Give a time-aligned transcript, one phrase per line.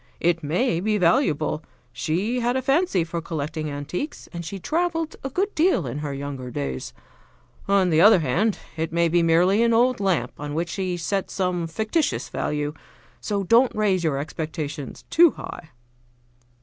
[0.19, 1.61] It may be valuable;
[1.93, 6.11] she had a fancy for collecting antiques, and she traveled a good deal in her
[6.11, 6.91] younger days.
[7.67, 11.29] On the other hand, it may be merely an old lamp on which she set
[11.29, 12.73] some fictitious value.
[13.19, 15.69] So don't raise your expectations too high."